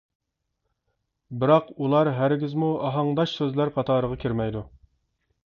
[1.43, 4.67] بىراق، ئۇلار ھەرگىزمۇ ئاھاڭداش سۆزلەر قاتارىغا كىرمەيدۇ.